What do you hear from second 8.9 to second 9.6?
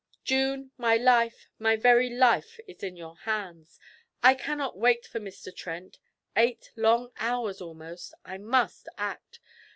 act.